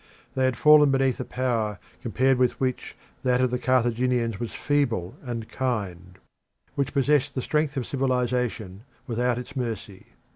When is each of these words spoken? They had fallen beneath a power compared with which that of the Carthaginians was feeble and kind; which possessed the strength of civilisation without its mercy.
They 0.33 0.45
had 0.45 0.57
fallen 0.57 0.89
beneath 0.89 1.19
a 1.19 1.23
power 1.23 1.77
compared 2.01 2.39
with 2.39 2.59
which 2.59 2.97
that 3.21 3.39
of 3.39 3.51
the 3.51 3.59
Carthaginians 3.59 4.39
was 4.39 4.49
feeble 4.51 5.15
and 5.21 5.47
kind; 5.47 6.17
which 6.73 6.91
possessed 6.95 7.35
the 7.35 7.41
strength 7.43 7.77
of 7.77 7.85
civilisation 7.85 8.83
without 9.05 9.37
its 9.37 9.55
mercy. 9.55 10.07